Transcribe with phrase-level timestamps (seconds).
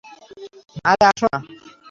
[0.85, 1.39] আরে আসো না।